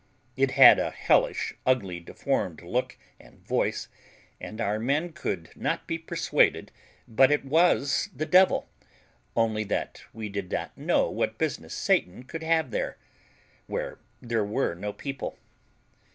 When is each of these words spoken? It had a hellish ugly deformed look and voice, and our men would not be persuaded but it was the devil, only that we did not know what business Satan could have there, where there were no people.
It 0.35 0.49
had 0.57 0.79
a 0.79 0.89
hellish 0.89 1.53
ugly 1.63 1.99
deformed 1.99 2.63
look 2.63 2.97
and 3.19 3.37
voice, 3.45 3.87
and 4.39 4.59
our 4.59 4.79
men 4.79 5.13
would 5.23 5.55
not 5.55 5.85
be 5.85 5.99
persuaded 5.99 6.71
but 7.07 7.31
it 7.31 7.45
was 7.45 8.09
the 8.11 8.25
devil, 8.25 8.67
only 9.35 9.63
that 9.65 10.01
we 10.11 10.27
did 10.27 10.51
not 10.51 10.75
know 10.75 11.07
what 11.11 11.37
business 11.37 11.75
Satan 11.75 12.23
could 12.23 12.41
have 12.41 12.71
there, 12.71 12.97
where 13.67 13.99
there 14.19 14.43
were 14.43 14.73
no 14.73 14.91
people. 14.91 15.37